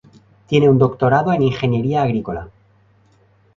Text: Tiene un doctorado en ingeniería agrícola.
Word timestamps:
Tiene 0.47 0.67
un 0.67 0.79
doctorado 0.79 1.31
en 1.31 1.43
ingeniería 1.43 2.01
agrícola. 2.01 2.49